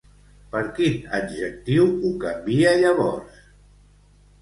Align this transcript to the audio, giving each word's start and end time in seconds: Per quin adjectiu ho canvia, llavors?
Per 0.55 0.61
quin 0.79 0.95
adjectiu 1.19 1.87
ho 1.91 2.17
canvia, 2.27 2.75
llavors? 2.83 3.41